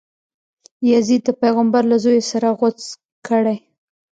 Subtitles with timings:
[0.91, 2.79] یزید د پیغمبر له زویه سر غوڅ
[3.27, 3.57] کړی.